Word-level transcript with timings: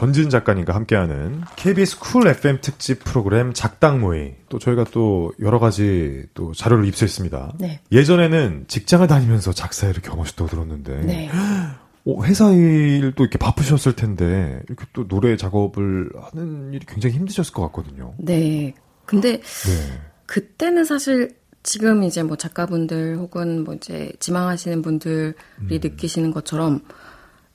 전진 0.00 0.30
작가님과 0.30 0.74
함께하는 0.74 1.42
KBS 1.56 1.98
쿨 1.98 2.26
FM 2.26 2.60
특집 2.62 3.04
프로그램 3.04 3.52
작당 3.52 4.00
모의 4.00 4.36
또 4.48 4.58
저희가 4.58 4.86
또 4.92 5.30
여러 5.40 5.58
가지 5.58 6.24
또 6.32 6.54
자료를 6.54 6.86
입수했습니다. 6.86 7.56
네. 7.58 7.80
예전에는 7.92 8.64
직장을 8.66 9.06
다니면서 9.06 9.52
작사 9.52 9.86
일을 9.88 10.00
경험하셨다고 10.00 10.48
들었는데 10.48 11.00
네. 11.02 11.30
어, 12.06 12.24
회사 12.24 12.50
일도 12.50 13.24
이렇게 13.24 13.36
바쁘셨을 13.36 13.94
텐데 13.94 14.62
이렇게 14.68 14.86
또 14.94 15.06
노래 15.06 15.36
작업을 15.36 16.08
하는 16.32 16.72
일이 16.72 16.86
굉장히 16.86 17.16
힘드셨을 17.16 17.52
것 17.52 17.60
같거든요. 17.64 18.14
네. 18.16 18.72
근데 19.04 19.32
네. 19.32 20.00
그때는 20.24 20.86
사실 20.86 21.36
지금 21.62 22.04
이제 22.04 22.22
뭐 22.22 22.38
작가분들 22.38 23.18
혹은 23.18 23.64
뭐 23.64 23.74
이제 23.74 24.10
지망하시는 24.18 24.80
분들이 24.80 25.34
음. 25.58 25.68
느끼시는 25.68 26.30
것처럼 26.30 26.80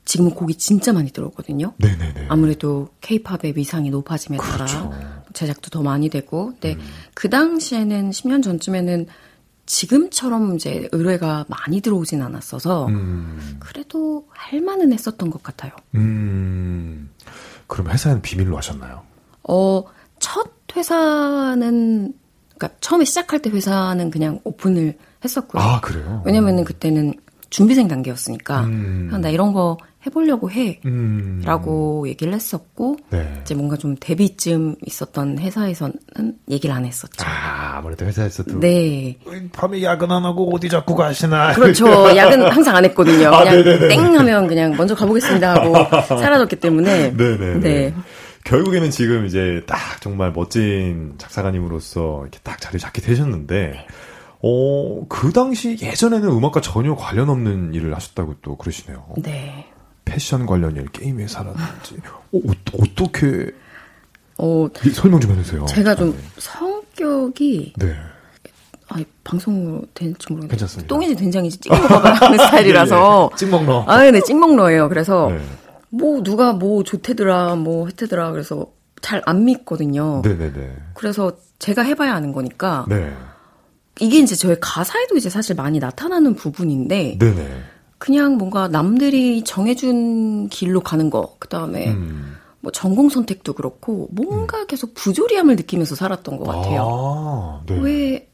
지금은 0.06 0.32
곡이 0.32 0.56
진짜 0.56 0.94
많이 0.94 1.12
들어오거든요. 1.12 1.74
네네네. 1.78 2.28
아무래도 2.30 2.90
케이팝의 3.02 3.54
위상이 3.56 3.90
높아짐에 3.90 4.38
그렇죠. 4.38 4.66
따라 4.66 5.24
제작도 5.34 5.70
더 5.70 5.82
많이 5.82 6.10
되고, 6.10 6.52
근데 6.52 6.78
그 7.14 7.30
당시에는 7.30 8.12
10년 8.12 8.44
전쯤에는 8.44 9.08
지금처럼 9.66 10.56
이제 10.56 10.88
의뢰가 10.92 11.46
많이 11.48 11.82
들어오진 11.82 12.22
않았어서 12.22 12.86
음, 12.88 13.58
그래도 13.60 14.28
할 14.30 14.62
만은 14.62 14.94
했었던 14.94 15.32
것 15.32 15.42
같아요. 15.42 15.72
음, 15.96 17.10
그럼 17.68 17.90
회사는 17.90 18.22
비밀로 18.22 18.56
하셨나요? 18.58 19.02
어, 19.44 19.84
첫 20.20 20.52
회사는 20.76 22.14
그러니까 22.58 22.78
처음에 22.80 23.06
시작할 23.06 23.42
때 23.42 23.50
회사는 23.50 24.12
그냥 24.12 24.40
오픈을 24.44 24.98
했었고요. 25.24 25.62
아, 25.62 25.82
그래요? 25.82 26.22
왜냐면은 26.26 26.64
그때는 26.64 27.16
준비생 27.56 27.88
단계였으니까 27.88 28.66
음. 28.66 29.18
나 29.22 29.30
이런 29.30 29.54
거 29.54 29.78
해보려고 30.06 30.52
해. 30.52 30.82
음. 30.84 31.42
라고 31.46 32.06
얘기를 32.06 32.34
했었고 32.34 32.98
네. 33.12 33.40
이제 33.44 33.56
뭔가 33.56 33.78
좀 33.78 33.96
데뷔쯤 33.98 34.76
있었던 34.86 35.40
회사에서는 35.40 35.94
얘기를 36.52 36.76
안 36.76 36.86
했었죠. 36.86 37.26
아, 37.26 37.78
아무래도 37.78 38.06
회사에서도. 38.06 38.60
네. 38.60 39.18
밤에 39.54 39.82
야근 39.82 40.12
안 40.12 40.26
하고 40.26 40.54
어디 40.54 40.68
자꾸 40.68 40.96
가시나. 40.96 41.54
그렇죠. 41.54 41.86
야근 42.14 42.52
항상 42.52 42.76
안 42.76 42.84
했거든요. 42.84 43.30
아, 43.30 43.46
그냥 43.46 43.64
네네네. 43.64 43.88
땡 43.88 44.20
하면 44.20 44.48
그냥 44.48 44.76
먼저 44.76 44.94
가보겠습니다 44.94 45.54
하고 45.54 45.76
사라졌기 46.20 46.58
때문에. 46.58 47.12
네네네. 47.12 47.60
네. 47.62 47.94
결국에는 48.44 48.92
지금 48.92 49.26
이제 49.26 49.62
딱 49.66 49.80
정말 50.02 50.34
멋진 50.34 51.14
작사가님으로서 51.18 52.20
이렇게 52.24 52.38
딱 52.44 52.60
자리 52.60 52.80
잡게 52.80 53.02
되셨는데, 53.02 53.88
어, 54.42 55.06
그 55.08 55.32
당시 55.34 55.78
예전에는 55.82 56.30
음악과 56.30 56.62
전혀 56.62 56.96
관련 56.96 57.30
없는 57.30 57.74
일을 57.74 57.96
하셨다고 57.96 58.36
또 58.42 58.56
그러시네요. 58.58 59.06
네. 59.24 59.66
패션 60.06 60.46
관련 60.46 60.76
일, 60.76 60.86
게임 60.92 61.20
회사라든지. 61.20 61.96
어, 62.32 62.38
어, 62.38 62.52
어떻게, 62.82 63.52
어, 64.38 64.68
이- 64.86 64.90
설명 64.90 65.20
좀 65.20 65.32
해주세요. 65.32 65.66
제가 65.66 65.96
좀 65.96 66.16
성격이 66.38 67.74
네. 67.78 67.96
아, 68.90 68.98
방송으로 69.24 69.82
될지 69.96 70.28
모르겠는데 70.30 70.48
괜찮습니다. 70.50 70.88
똥인지 70.88 71.16
된장인지 71.16 71.58
찍어 71.58 71.76
먹어봐야 71.76 72.14
하는 72.14 72.38
스타일이라서 72.38 73.30
예, 73.32 73.34
예. 73.34 73.36
찍먹러. 73.38 73.86
아, 73.88 74.12
네, 74.12 74.22
찍먹러예요. 74.22 74.90
그래서 74.90 75.30
네. 75.32 75.40
뭐 75.90 76.22
누가 76.22 76.54
뭐 76.54 76.84
좋대더라, 76.84 77.56
뭐 77.56 77.88
했대더라. 77.88 78.32
그래서 78.32 78.68
잘 79.02 79.22
안 79.26 79.46
믿거든요. 79.46 80.22
네네네. 80.24 80.76
그래서 80.94 81.32
제가 81.60 81.82
해봐야 81.84 82.14
아는 82.14 82.32
거니까 82.32 82.86
네. 82.88 83.12
이게 84.00 84.20
이제 84.20 84.36
저의 84.36 84.58
가사에도 84.60 85.16
이제 85.16 85.30
사실 85.30 85.56
많이 85.56 85.80
나타나는 85.80 86.36
부분인데 86.36 87.18
네네. 87.20 87.62
그냥 87.98 88.38
뭔가 88.38 88.68
남들이 88.68 89.44
정해준 89.44 90.50
길로 90.50 90.82
가는 90.82 91.10
거, 91.10 91.36
그 91.40 91.48
다음에 91.48 91.92
음. 91.92 92.36
뭐 92.60 92.72
전공 92.72 93.10
선택도 93.10 93.54
그렇고 93.54 94.10
뭔가 94.12 94.66
계속 94.66 94.94
부조리함을 94.96 95.56
느끼면서 95.56 95.96
살았던 95.96 96.38
것 96.38 96.46
같아요. 96.46 96.82
아, 96.82 97.64
네. 97.68 97.80
왜, 97.80 98.30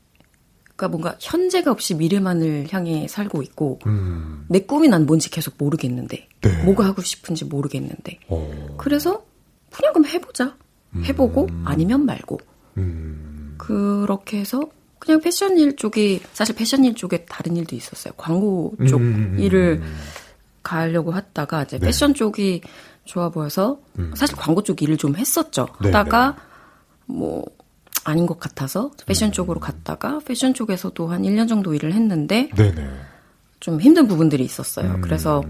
그러니까 0.63 0.87
뭔가 0.87 1.15
현재가 1.19 1.71
없이 1.71 1.93
미래만을 1.93 2.67
향해 2.71 3.07
살고 3.07 3.43
있고 3.43 3.79
음. 3.85 4.45
내 4.49 4.61
꿈이 4.61 4.87
난 4.87 5.05
뭔지 5.05 5.29
계속 5.29 5.55
모르겠는데 5.57 6.27
네. 6.41 6.63
뭐가 6.63 6.85
하고 6.85 7.01
싶은지 7.01 7.45
모르겠는데 7.45 8.19
어. 8.29 8.75
그래서 8.77 9.23
그냥 9.71 9.93
그럼 9.93 10.07
해보자 10.07 10.55
해보고 11.05 11.47
아니면 11.65 12.05
말고 12.05 12.39
음. 12.77 13.55
그렇게 13.57 14.39
해서 14.39 14.61
그냥 15.01 15.19
패션 15.19 15.57
일 15.57 15.75
쪽이 15.75 16.21
사실 16.31 16.55
패션 16.55 16.85
일 16.85 16.95
쪽에 16.95 17.25
다른 17.25 17.57
일도 17.57 17.75
있었어요 17.75 18.13
광고 18.15 18.73
쪽 18.87 19.01
음, 19.01 19.33
음, 19.33 19.39
일을 19.39 19.81
가려고 20.63 21.11
하다가 21.11 21.63
이제 21.63 21.79
네. 21.79 21.87
패션 21.87 22.13
쪽이 22.13 22.61
좋아 23.05 23.29
보여서 23.29 23.79
사실 24.15 24.37
광고 24.37 24.61
쪽 24.61 24.81
일을 24.81 24.95
좀 24.97 25.15
했었죠 25.15 25.67
네, 25.81 25.87
하다가 25.87 26.37
뭐 27.07 27.43
아닌 28.03 28.25
것 28.25 28.39
같아서 28.39 28.91
패션 29.05 29.31
쪽으로 29.31 29.59
갔다가 29.59 30.19
패션 30.25 30.53
쪽에서도 30.53 31.07
한 31.07 31.23
1년 31.23 31.47
정도 31.49 31.73
일을 31.73 31.93
했는데 31.93 32.49
네네. 32.55 32.87
좀 33.59 33.79
힘든 33.79 34.07
부분들이 34.07 34.43
있었어요. 34.43 34.99
그래서 35.01 35.43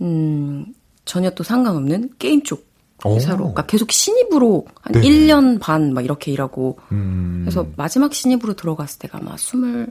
음 0.00 0.66
전혀 1.04 1.30
또 1.30 1.44
상관없는 1.44 2.10
게임 2.18 2.42
쪽 2.42 2.60
오. 2.60 2.71
회사로 3.06 3.38
그러니까 3.38 3.66
계속 3.66 3.90
신입으로 3.92 4.66
한 4.80 4.92
네네. 4.92 5.06
1년 5.08 5.60
반 5.60 5.92
막 5.92 6.04
이렇게 6.04 6.30
일하고 6.32 6.78
음. 6.92 7.42
그래서 7.44 7.66
마지막 7.76 8.14
신입으로 8.14 8.54
들어갔을 8.54 8.98
때가 9.00 9.18
아마 9.18 9.34
27, 9.34 9.86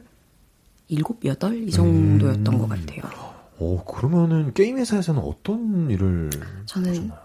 8 1.39 1.67
이 1.67 1.71
정도였던 1.71 2.57
것 2.57 2.67
같아요. 2.69 3.01
어, 3.59 3.83
그러면은 3.85 4.53
게임 4.53 4.77
회사에서는 4.77 5.21
어떤 5.21 5.89
일을 5.89 6.29
저는 6.66 6.89
하셨나요? 6.89 7.19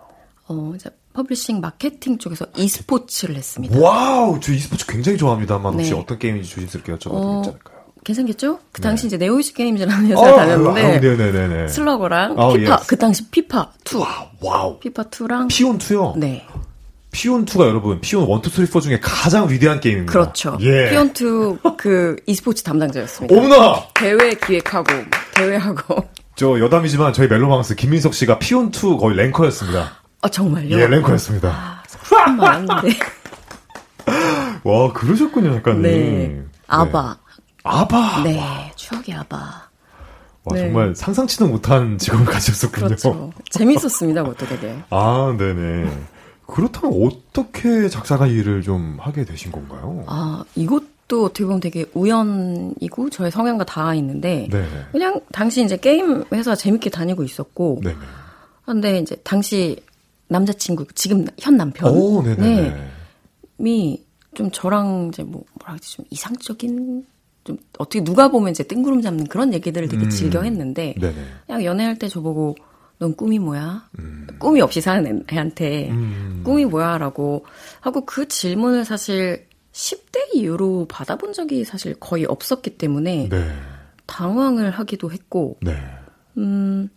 어 0.49 0.73
이제 0.77 0.91
publishing 1.15 1.61
마케팅 1.61 2.19
쪽에서 2.19 2.47
e스포츠를 2.57 3.35
했습니다. 3.37 3.81
Wow, 3.81 4.39
저 4.41 4.53
e스포츠 4.53 4.87
굉장히 4.87 5.19
좋아합니다만 5.19 5.75
혹시 5.75 5.91
네. 5.93 5.97
어떤 5.99 6.19
게임인지 6.19 6.49
조심스럽게 6.51 6.93
여쭤봐도 6.95 7.15
어, 7.15 7.35
괜찮을까요? 7.43 7.76
괜찮겠죠? 8.07 8.61
그 8.71 8.81
당시 8.81 9.03
네. 9.03 9.07
이제 9.09 9.17
네오위즈 9.17 9.53
게임즈라는 9.55 10.07
회사 10.07 10.21
어, 10.21 10.25
를 10.27 10.37
다녔는데 10.37 10.81
아, 10.81 11.01
네네네네. 11.01 11.69
슬러거랑 11.69 12.35
어, 12.39 12.53
피파 12.53 12.75
yes. 12.75 12.87
그 12.87 12.97
당시 12.97 13.29
피파 13.29 13.73
2 13.85 13.97
wow. 14.41 14.79
피파 14.79 15.05
2랑 15.05 15.49
피온 15.49 15.79
2요? 15.79 16.17
네 16.17 16.47
피온 17.11 17.45
2가 17.47 17.67
여러분, 17.67 18.01
피온 18.01 18.29
1, 18.29 18.47
2, 18.47 18.51
3, 18.51 18.67
4 18.67 18.81
중에 18.81 19.01
가장 19.01 19.49
위대한 19.49 19.81
게임입니다. 19.81 20.13
그렇죠. 20.13 20.59
예. 20.61 20.91
피온투 20.91 21.59
그 21.79 22.15
e스포츠 22.27 22.63
담당자였습니다. 22.63 23.35
어머나! 23.35 23.87
대회 23.95 24.35
기획하고 24.35 24.93
대회하고. 25.35 26.05
저 26.37 26.61
여담이지만 26.61 27.15
저희 27.15 27.27
멜로망스 27.27 27.75
김민석 27.75 28.15
씨가 28.15 28.39
피온 28.39 28.67
2 28.69 28.99
거의 28.99 29.17
랭커였습니다. 29.17 29.93
아 30.23 30.29
정말요? 30.29 30.79
예, 30.79 30.87
랭커였습니다. 30.87 31.49
아. 31.49 31.83
와, 34.63 34.93
그러셨군요, 34.93 35.55
작가님. 35.55 35.83
네. 35.83 36.43
아바. 36.69 37.26
아바. 37.67 38.23
네, 38.23 38.73
추억의 38.77 39.15
아바. 39.15 39.37
와, 39.37 40.55
네. 40.55 40.61
정말 40.61 40.95
상상치도 40.95 41.49
못한 41.49 41.99
직업을 41.99 42.25
가졌었군요. 42.27 42.87
그렇죠. 42.87 43.33
재밌었습니다, 43.51 44.23
그것도 44.23 44.47
되게. 44.47 44.77
아, 44.91 45.35
네네. 45.37 45.91
그렇다면 46.47 47.03
어떻게 47.05 47.89
작사가 47.89 48.27
일을 48.27 48.63
좀 48.63 48.97
하게 49.01 49.25
되신 49.25 49.51
건가요? 49.51 50.05
아, 50.07 50.45
이것도 50.55 51.25
어떻게 51.25 51.45
보면 51.45 51.59
되게 51.59 51.85
우연이고 51.93 53.11
저의 53.11 53.33
성향과 53.33 53.65
닿아 53.65 53.95
있는데 53.97 54.49
네네. 54.51 54.87
그냥 54.93 55.21
당시 55.33 55.65
이제 55.65 55.77
게임 55.77 56.25
회사 56.33 56.55
재밌게 56.55 56.91
다니고 56.91 57.25
있었고 57.25 57.81
네네. 57.83 57.97
근데 58.65 58.99
이제 59.01 59.17
당시 59.25 59.77
남자친구 60.29 60.87
지금 60.95 61.27
현 61.39 61.57
남편 61.57 61.91
오, 61.91 62.23
네네네. 62.23 62.91
네. 63.59 64.03
이좀 64.33 64.51
저랑 64.53 65.11
이제 65.13 65.23
뭐 65.25 65.43
뭐라 65.55 65.75
그러지 65.75 65.97
좀 65.97 66.05
이상적인 66.11 67.05
좀 67.47 67.57
어떻게 67.79 68.03
누가 68.03 68.29
보면 68.29 68.51
이제 68.51 68.63
뜬구름 68.65 69.01
잡는 69.01 69.27
그런 69.29 69.55
얘기들을 69.55 69.89
되게 69.89 70.05
음. 70.05 70.11
즐겨 70.11 70.43
했는데 70.43 70.95
네네. 71.01 71.15
그냥 71.47 71.65
연애할 71.65 71.99
때 71.99 72.09
저보고 72.09 72.57
넌 72.99 73.15
꿈이 73.15 73.39
뭐야? 73.39 73.89
꿈이 74.39 74.61
없이 74.61 74.81
사는 74.81 75.25
애한테 75.33 75.91
음. 75.91 76.43
꿈이 76.45 76.65
뭐야라고 76.65 77.45
하고 77.81 78.05
그 78.07 78.27
질문을 78.27 78.85
사실 78.85 79.47
10대 79.73 80.35
이후로 80.35 80.87
받아본 80.89 81.33
적이 81.33 81.65
사실 81.65 81.95
거의 82.01 82.25
없었기 82.25 82.79
때문에 82.79 83.29
네. 83.29 83.53
당황을 84.07 84.71
하기도 84.71 85.13
했고 85.13 85.59
네. 85.61 85.77
음 86.39 86.89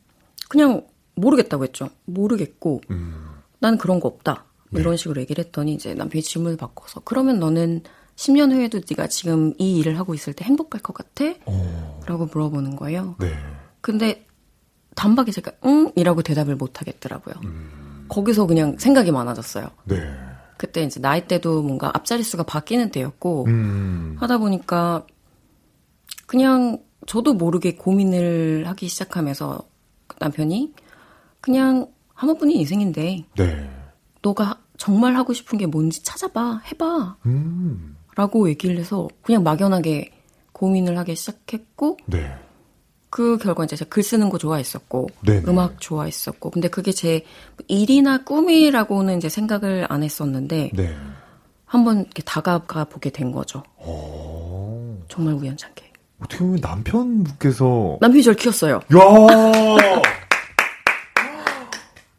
그냥 0.47 0.85
모르겠다고 1.15 1.63
했죠. 1.65 1.89
모르겠고 2.05 2.81
음. 2.89 3.25
난 3.59 3.77
그런 3.77 3.99
거 3.99 4.07
없다. 4.07 4.45
뭐 4.71 4.79
네. 4.79 4.81
이런 4.81 4.95
식으로 4.95 5.19
얘기를 5.21 5.43
했더니 5.43 5.73
이제 5.73 5.93
남편이 5.93 6.21
질문을 6.21 6.55
바꿔서 6.57 7.01
그러면 7.03 7.39
너는 7.39 7.81
10년 8.19 8.51
후에도 8.51 8.81
네가 8.89 9.07
지금 9.07 9.53
이 9.57 9.77
일을 9.77 9.97
하고 9.97 10.13
있을 10.13 10.33
때 10.33 10.43
행복할 10.43 10.81
것 10.81 10.93
같아? 10.93 11.23
오. 11.45 12.01
라고 12.05 12.25
물어보는 12.25 12.75
거예요. 12.75 13.15
네. 13.17 13.33
근데 13.79 14.25
단박에 14.95 15.31
제가 15.31 15.53
응? 15.63 15.93
이라고 15.95 16.21
대답을 16.21 16.57
못 16.57 16.81
하겠더라고요. 16.81 17.35
음. 17.45 18.05
거기서 18.09 18.45
그냥 18.45 18.77
생각이 18.77 19.11
많아졌어요. 19.13 19.69
네. 19.85 19.95
그때 20.57 20.83
이제 20.83 20.99
나이대도 20.99 21.63
뭔가 21.63 21.91
앞자릿수가 21.93 22.43
바뀌는 22.43 22.91
때였고 22.91 23.45
음. 23.47 24.17
하다 24.19 24.39
보니까 24.39 25.07
그냥 26.27 26.83
저도 27.07 27.33
모르게 27.33 27.75
고민을 27.75 28.67
하기 28.67 28.89
시작하면서 28.89 29.59
남편이 30.19 30.73
그냥 31.39 31.87
한 32.13 32.27
번뿐인 32.27 32.57
인생인데 32.57 33.27
네. 33.37 33.69
너가 34.21 34.59
정말 34.77 35.15
하고 35.15 35.31
싶은 35.31 35.57
게 35.57 35.65
뭔지 35.65 36.03
찾아봐, 36.03 36.63
해봐. 36.65 37.15
음. 37.25 37.95
라고 38.19 38.49
얘기를 38.49 38.77
해서 38.77 39.07
그냥 39.21 39.43
막연하게 39.43 40.11
고민을 40.51 40.97
하기 40.97 41.15
시작했고, 41.15 41.95
네. 42.05 42.35
그 43.09 43.37
결과 43.37 43.63
이제 43.63 43.77
제가 43.77 43.87
글 43.87 44.03
쓰는 44.03 44.29
거 44.29 44.37
좋아했었고, 44.37 45.07
네네. 45.25 45.43
음악 45.47 45.79
좋아했었고, 45.79 46.49
근데 46.49 46.67
그게 46.67 46.91
제 46.91 47.23
일이나 47.69 48.25
꿈이라고는 48.25 49.19
이제 49.19 49.29
생각을 49.29 49.85
안 49.87 50.03
했었는데, 50.03 50.71
네. 50.73 50.97
한번 51.63 51.99
이렇게 52.01 52.21
다가가 52.23 52.83
보게 52.83 53.09
된 53.09 53.31
거죠. 53.31 53.63
오. 53.77 53.85
어. 53.87 54.99
정말 55.07 55.35
우연찮게. 55.35 55.89
어떻게 56.19 56.39
보면 56.39 56.59
남편분께서 56.59 57.99
남편이 58.01 58.23
저를 58.23 58.35
키웠어요. 58.35 58.75
야 58.75 58.81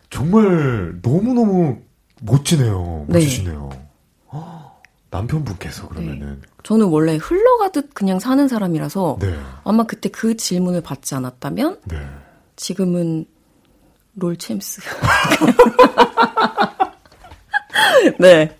정말 0.09 0.99
너무 1.03 1.35
너무 1.35 1.77
멋지네요. 2.23 3.05
네. 3.07 3.19
멋지시네요. 3.19 3.69
네. 3.71 3.90
남편분께서 5.11 5.89
그러면은 5.89 6.41
네. 6.41 6.49
저는 6.63 6.87
원래 6.87 7.17
흘러가듯 7.17 7.95
그냥 7.95 8.21
사는 8.21 8.47
사람이라서 8.47 9.19
네. 9.21 9.37
아마 9.65 9.85
그때 9.85 10.09
그 10.09 10.37
질문을 10.37 10.83
받지 10.83 11.15
않았다면 11.15 11.81
네. 11.85 11.97
지금은 12.57 13.27
롤 14.15 14.37
챔스. 14.37 14.81
네. 18.19 18.57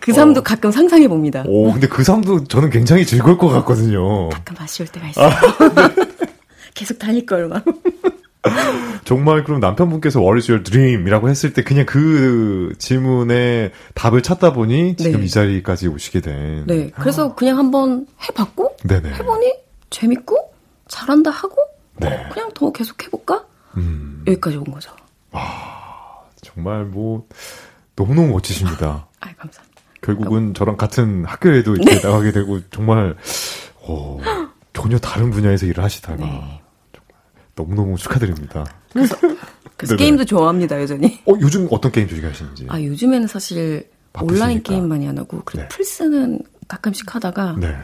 그 0.00 0.12
삶도 0.12 0.40
어. 0.40 0.42
가끔 0.42 0.70
상상해 0.70 1.06
봅니다. 1.08 1.44
오, 1.46 1.72
근데 1.72 1.86
그 1.86 2.02
삶도 2.02 2.44
저는 2.44 2.70
굉장히 2.70 3.04
즐거울 3.04 3.36
것 3.36 3.48
같거든요. 3.48 4.28
가끔 4.30 4.56
아쉬울 4.58 4.88
때가 4.88 5.08
있어요. 5.08 5.26
아. 5.26 5.90
계속 6.74 6.98
다닐 6.98 7.26
걸 7.26 7.48
막. 7.48 7.64
정말 9.04 9.44
그럼 9.44 9.60
남편분께서 9.60 10.20
What 10.20 10.38
is 10.38 10.50
your 10.50 10.64
dream이라고 10.64 11.28
했을 11.28 11.52
때 11.52 11.62
그냥 11.62 11.84
그 11.86 12.72
질문에 12.78 13.72
답을 13.94 14.22
찾다 14.22 14.52
보니 14.52 14.96
지금 14.96 15.20
네. 15.20 15.26
이 15.26 15.28
자리까지 15.28 15.88
오시게 15.88 16.20
된. 16.20 16.66
네. 16.66 16.90
그래서 16.94 17.34
그냥 17.34 17.58
한번 17.58 18.06
해봤고 18.28 18.76
네네. 18.84 19.10
해보니 19.14 19.52
재밌고 19.90 20.52
잘한다 20.88 21.30
하고 21.30 21.56
네. 21.96 22.28
그냥 22.32 22.50
더 22.54 22.72
계속 22.72 23.02
해볼까? 23.04 23.44
음. 23.76 24.24
여기까지 24.26 24.56
온 24.56 24.64
거죠. 24.64 24.90
아 25.32 26.20
정말 26.40 26.84
뭐 26.84 27.26
너무너무 27.96 28.28
멋지십니다. 28.28 29.06
아, 29.20 29.34
감사합니다. 29.34 29.80
결국은 30.00 30.30
너무... 30.30 30.52
저랑 30.54 30.76
같은 30.76 31.24
학교에도 31.24 31.74
이렇게 31.74 31.96
네. 31.96 32.00
나가게 32.02 32.32
되고 32.32 32.60
정말 32.70 33.16
오, 33.86 34.20
전혀 34.72 34.98
다른 34.98 35.30
분야에서 35.30 35.66
일을 35.66 35.84
하시다가 35.84 36.24
네. 36.24 36.62
너무너무 37.60 37.96
축하드립니다. 37.96 38.64
그래서, 38.92 39.16
그래서 39.76 39.96
게임도 39.96 40.24
좋아합니다, 40.24 40.80
여전히. 40.80 41.20
어, 41.26 41.32
요즘 41.40 41.68
어떤 41.70 41.92
게임 41.92 42.08
즐겨 42.08 42.28
하시는지? 42.28 42.66
아, 42.68 42.80
요즘에는 42.80 43.26
사실 43.26 43.90
바쁘시니까. 44.12 44.44
온라인 44.44 44.62
게임 44.62 44.88
많이 44.88 45.06
안 45.08 45.18
하고, 45.18 45.42
그리고 45.44 45.62
네. 45.62 45.68
플스는 45.68 46.40
가끔씩 46.68 47.14
하다가, 47.14 47.56
네. 47.58 47.74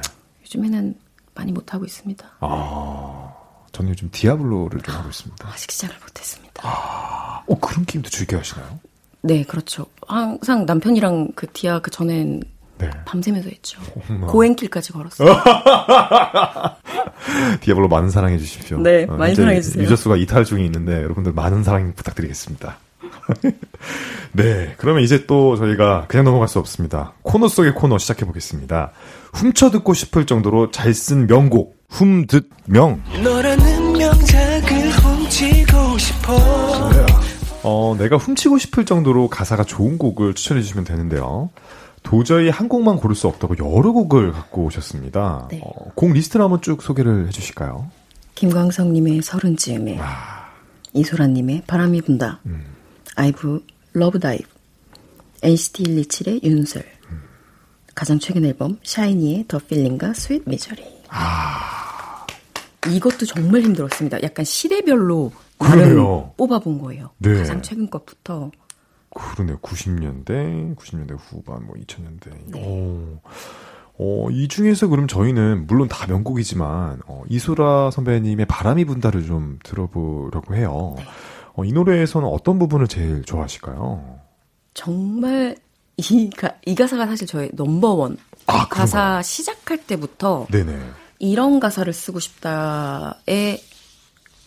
요즘에는 0.42 0.94
많이 1.34 1.52
못하고 1.52 1.84
있습니다. 1.84 2.26
아, 2.40 3.32
저는 3.72 3.90
요즘 3.90 4.08
디아블로를 4.10 4.80
좀 4.80 4.94
하고 4.94 5.08
있습니다. 5.08 5.48
아직 5.48 5.70
시작을 5.70 5.96
못했습니다. 6.00 6.62
아, 6.64 7.42
어, 7.46 7.58
그런 7.60 7.84
게임도 7.84 8.08
즐겨 8.10 8.38
하시나요? 8.38 8.78
네, 9.22 9.42
그렇죠. 9.44 9.86
항상 10.06 10.66
남편이랑 10.66 11.32
그 11.34 11.46
디아 11.52 11.80
그 11.80 11.90
전엔 11.90 12.42
네. 12.78 12.90
밤새면서 13.06 13.48
했죠. 13.48 13.80
어머. 14.10 14.26
고행길까지 14.26 14.92
걸었어요. 14.92 15.28
디아블로 17.60 17.88
많은 17.88 18.10
사랑해 18.10 18.38
주십시오. 18.38 18.78
네, 18.78 19.06
어, 19.08 19.16
많이 19.16 19.34
사랑해 19.34 19.60
주세요. 19.60 19.82
유저 19.82 19.96
수가 19.96 20.16
이탈 20.16 20.44
중에 20.44 20.64
있는데 20.64 21.02
여러분들 21.02 21.32
많은 21.32 21.64
사랑 21.64 21.92
부탁드리겠습니다. 21.94 22.78
네, 24.32 24.74
그러면 24.76 25.02
이제 25.02 25.26
또 25.26 25.56
저희가 25.56 26.04
그냥 26.08 26.24
넘어갈 26.24 26.48
수 26.48 26.58
없습니다. 26.58 27.12
코너 27.22 27.48
속의 27.48 27.74
코너 27.74 27.98
시작해 27.98 28.24
보겠습니다. 28.26 28.92
훔쳐 29.32 29.70
듣고 29.70 29.94
싶을 29.94 30.26
정도로 30.26 30.70
잘 30.70 30.92
쓴 30.92 31.26
명곡 31.26 31.76
훔듣명. 31.88 33.02
너라는 33.22 33.92
명작을 33.92 34.90
훔치고 34.90 35.98
싶어. 35.98 36.90
네. 36.90 37.06
어, 37.62 37.96
내가 37.98 38.16
훔치고 38.16 38.58
싶을 38.58 38.84
정도로 38.84 39.28
가사가 39.28 39.64
좋은 39.64 39.98
곡을 39.98 40.34
추천해 40.34 40.62
주시면 40.62 40.84
되는데요. 40.84 41.50
도저히 42.06 42.48
한 42.50 42.68
곡만 42.68 42.98
고를 42.98 43.16
수 43.16 43.26
없다고 43.26 43.56
여러 43.58 43.90
곡을 43.90 44.30
갖고 44.30 44.66
오셨습니다. 44.66 45.48
네. 45.50 45.60
어, 45.64 45.90
곡 45.96 46.12
리스트를 46.12 46.44
한번 46.44 46.62
쭉 46.62 46.80
소개를 46.80 47.26
해주실까요? 47.26 47.90
김광석님의 48.36 49.22
서른쯤에, 49.22 49.98
아. 50.00 50.52
이소라님의 50.92 51.64
바람이 51.66 52.02
분다, 52.02 52.38
음. 52.46 52.64
아이브 53.16 53.60
LOVE 53.92 54.17
DIVE, 54.17 54.48
NCT 55.42 55.82
127의 55.82 56.44
윤슬, 56.44 56.84
음. 57.10 57.22
가장 57.92 58.20
최근 58.20 58.44
앨범 58.44 58.78
샤이니의 58.84 59.46
The 59.48 59.58
Feeling과 59.58 60.14
Sweet 60.14 60.48
Misery. 60.48 60.84
아. 61.08 62.24
이것도 62.88 63.26
정말 63.26 63.62
힘들었습니다. 63.62 64.22
약간 64.22 64.44
시대별로 64.44 65.32
나름 65.58 65.96
뽑아본 66.36 66.78
거예요. 66.78 67.10
네. 67.18 67.34
가장 67.34 67.60
최근 67.62 67.90
것부터. 67.90 68.52
그러네요. 69.14 69.58
90년대, 69.58 70.76
90년대 70.76 71.16
후반, 71.18 71.66
뭐 71.66 71.74
2000년대. 71.76 72.52
네. 72.52 72.62
오. 72.62 73.20
어, 73.98 74.30
이 74.30 74.46
중에서 74.48 74.88
그럼 74.88 75.08
저희는 75.08 75.66
물론 75.66 75.88
다 75.88 76.06
명곡이지만 76.06 77.00
어, 77.06 77.22
이소라 77.28 77.90
선배님의 77.90 78.46
바람이 78.46 78.84
분다를 78.84 79.24
좀 79.24 79.58
들어보려고 79.62 80.54
해요. 80.54 80.94
네. 80.98 81.04
어, 81.54 81.64
이 81.64 81.72
노래에서는 81.72 82.28
어떤 82.28 82.58
부분을 82.58 82.88
제일 82.88 83.22
좋아하실까요? 83.22 84.20
정말 84.74 85.56
이, 85.96 86.30
가, 86.30 86.52
이 86.66 86.74
가사가 86.74 87.06
사실 87.06 87.26
저의 87.26 87.50
넘버원. 87.54 88.18
아, 88.46 88.68
가사 88.68 88.98
그런가요? 88.98 89.22
시작할 89.22 89.86
때부터 89.86 90.46
네네. 90.50 90.78
이런 91.18 91.58
가사를 91.58 91.90
쓰고 91.92 92.20
싶다에 92.20 93.60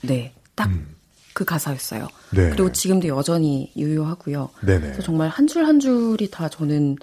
네, 0.01 0.33
딱 0.55 0.67
음. 0.69 0.95
그 1.39 1.45
가사였어요. 1.45 2.05
네. 2.31 2.49
그리고 2.49 2.69
지금도 2.69 3.07
여전히 3.07 3.71
유효하고요. 3.77 4.49
네네. 4.65 4.81
그래서 4.81 5.01
정말 5.01 5.29
한 5.29 5.47
줄 5.47 5.63
한 5.65 5.79
줄이 5.79 6.29
다 6.29 6.49
저는 6.49 6.97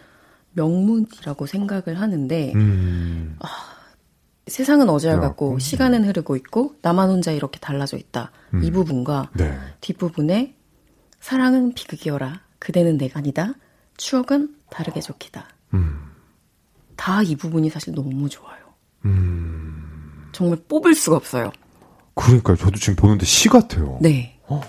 명문이라고 0.53 1.47
생각을 1.47 1.99
하는데 1.99 2.53
음. 2.55 3.37
아, 3.39 3.47
세상은 4.47 4.91
어제와 4.91 5.21
같고 5.21 5.59
시간은 5.59 6.05
흐르고 6.05 6.37
있고 6.37 6.75
나만 6.83 7.09
혼자 7.09 7.33
이렇게 7.33 7.59
달라져 7.61 7.97
있다. 7.97 8.31
음. 8.53 8.63
이 8.63 8.71
부분과 8.71 9.31
네. 9.33 9.59
뒷부분에 9.81 10.55
사랑은 11.21 11.73
비극이어라. 11.73 12.43
그대는 12.59 12.99
내가 12.99 13.21
아니다. 13.21 13.55
추억은 13.97 14.55
다르게 14.69 15.01
좋기다. 15.01 15.49
음. 15.73 15.99
다이 16.97 17.37
부분이 17.37 17.71
사실 17.71 17.95
너무 17.95 18.29
좋아요. 18.29 18.59
음. 19.07 20.29
정말 20.33 20.59
뽑을 20.69 20.95
수가 20.95 21.17
없어요. 21.17 21.53
그러니까요. 22.17 22.57
저도 22.57 22.79
지금 22.79 22.97
보는데 22.97 23.25
시 23.25 23.49
같아요. 23.49 23.99
네. 24.01 24.39
어. 24.49 24.61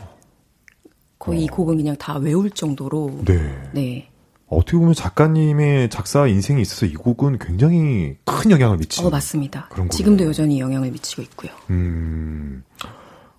거의 1.18 1.40
어. 1.40 1.42
이 1.42 1.48
곡은 1.48 1.78
그냥 1.78 1.96
다 1.98 2.18
외울 2.18 2.52
정도로. 2.52 3.22
네. 3.26 3.70
네. 3.74 4.10
어떻게 4.48 4.78
보면 4.78 4.94
작가님의 4.94 5.90
작사 5.90 6.26
인생에 6.28 6.62
있어서 6.62 6.86
이 6.86 6.94
곡은 6.94 7.40
굉장히 7.40 8.16
큰 8.24 8.52
영향을 8.52 8.78
미치는. 8.78 9.08
어, 9.08 9.12
맞습니다. 9.12 9.68
그런 9.70 9.90
지금도 9.90 10.26
여전히 10.26 10.60
영향을 10.60 10.92
미치고 10.92 11.22
있고요. 11.24 11.52
음. 11.70 12.64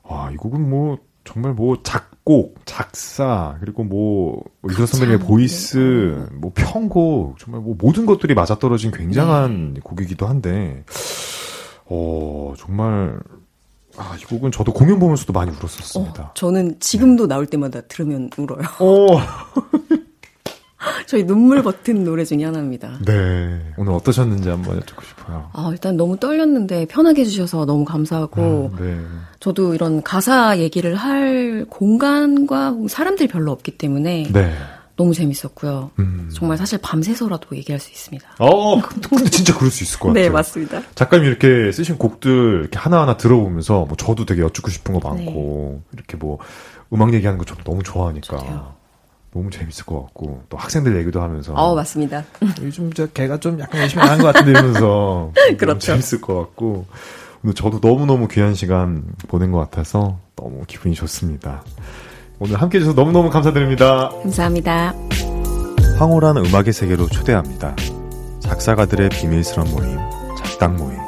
아, 0.02 0.30
이 0.32 0.36
곡은 0.36 0.68
뭐, 0.68 0.98
정말 1.24 1.54
뭐, 1.54 1.78
작곡, 1.82 2.60
작사, 2.64 3.56
그리고 3.60 3.84
뭐, 3.84 4.42
이소라 4.70 4.84
선배님의 4.86 5.20
voice, 5.20 5.76
네. 6.30 6.36
뭐, 6.36 6.52
편곡, 6.54 7.38
정말 7.38 7.62
뭐, 7.62 7.74
모든 7.78 8.04
것들이 8.04 8.34
맞아떨어진 8.34 8.90
굉장한 8.90 9.74
네. 9.74 9.80
곡이기도 9.82 10.26
한데, 10.26 10.84
어, 11.86 12.54
정말, 12.58 13.18
아, 13.98 14.16
이 14.18 14.24
곡은 14.24 14.52
저도 14.52 14.72
공연 14.72 14.98
보면서도 14.98 15.32
많이 15.32 15.50
울었었습니다. 15.50 16.22
어, 16.22 16.30
저는 16.34 16.78
지금도 16.80 17.24
네. 17.26 17.34
나올 17.34 17.46
때마다 17.46 17.80
들으면 17.82 18.30
울어요. 18.36 18.62
어. 18.78 19.06
저희 21.06 21.24
눈물 21.24 21.62
버튼 21.62 22.04
노래 22.04 22.24
중에 22.24 22.44
하나입니다. 22.44 22.98
네. 23.04 23.60
오늘 23.76 23.92
어떠셨는지 23.92 24.48
한번 24.48 24.76
여쭙고 24.76 25.02
싶어요. 25.02 25.50
아, 25.52 25.68
일단 25.72 25.96
너무 25.96 26.16
떨렸는데 26.18 26.86
편하게 26.86 27.22
해주셔서 27.22 27.66
너무 27.66 27.84
감사하고, 27.84 28.72
아, 28.74 28.80
네. 28.80 29.00
저도 29.40 29.74
이런 29.74 30.02
가사 30.02 30.58
얘기를 30.58 30.94
할 30.94 31.66
공간과 31.68 32.76
사람들이 32.88 33.28
별로 33.28 33.50
없기 33.52 33.78
때문에, 33.78 34.28
네. 34.32 34.52
너무 34.98 35.14
재밌었고요. 35.14 35.92
음. 36.00 36.28
정말 36.34 36.58
사실 36.58 36.78
밤새서라도 36.82 37.56
얘기할 37.56 37.78
수 37.78 37.88
있습니다. 37.90 38.28
어, 38.40 38.80
근데 38.82 39.30
진짜 39.30 39.56
그럴 39.56 39.70
수 39.70 39.84
있을 39.84 40.00
것 40.00 40.08
네, 40.12 40.22
같아요. 40.22 40.24
네, 40.24 40.30
맞습니다. 40.30 40.82
작가님 40.96 41.24
이렇게 41.24 41.70
쓰신 41.70 41.96
곡들 41.96 42.58
이렇게 42.62 42.78
하나하나 42.78 43.16
들어보면서 43.16 43.84
뭐 43.86 43.96
저도 43.96 44.26
되게 44.26 44.42
여쭙고 44.42 44.70
싶은 44.70 44.98
거 44.98 45.08
많고 45.08 45.82
네. 45.84 45.88
이렇게 45.94 46.16
뭐 46.16 46.38
음악 46.92 47.14
얘기하는 47.14 47.38
거 47.38 47.44
저도 47.44 47.62
너무 47.62 47.82
좋아하니까 47.84 48.38
저도요. 48.38 48.74
너무 49.32 49.50
재밌을 49.50 49.84
것 49.86 50.02
같고 50.02 50.42
또 50.48 50.56
학생들 50.56 50.96
얘기도 50.96 51.22
하면서 51.22 51.52
어 51.54 51.76
맞습니다. 51.76 52.24
요즘 52.62 52.92
저 52.92 53.06
걔가 53.06 53.38
좀 53.38 53.60
약간 53.60 53.80
열심히 53.82 54.02
안 54.02 54.08
하는 54.10 54.24
것 54.24 54.32
같은데 54.32 54.50
이러면서 54.50 55.32
그렇죠. 55.56 55.78
재밌을 55.78 56.20
것 56.20 56.34
같고 56.34 56.86
저도 57.54 57.80
너무 57.80 58.04
너무 58.04 58.26
귀한 58.26 58.54
시간 58.56 59.04
보낸 59.28 59.52
것 59.52 59.58
같아서 59.58 60.18
너무 60.34 60.64
기분이 60.66 60.96
좋습니다. 60.96 61.62
오늘 62.40 62.60
함께 62.60 62.78
해주셔서 62.78 62.94
너무너무 62.94 63.30
감사드립니다. 63.30 64.10
감사합니다. 64.22 64.94
황홀한 65.98 66.36
음악의 66.36 66.72
세계로 66.72 67.08
초대합니다. 67.08 67.74
작사가들의 68.40 69.08
비밀스러운 69.10 69.70
모임, 69.72 69.98
작당 70.36 70.76
모임. 70.76 71.07